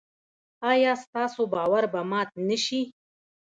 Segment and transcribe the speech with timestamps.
[0.71, 2.81] ایا ستاسو باور به مات نشي؟